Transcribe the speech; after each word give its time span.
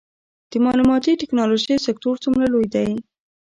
د 0.51 0.53
معلوماتي 0.65 1.11
ټیکنالوژۍ 1.21 1.77
سکتور 1.87 2.15
څومره 2.23 2.45
لوی 2.53 2.65
دی؟ 2.75 2.89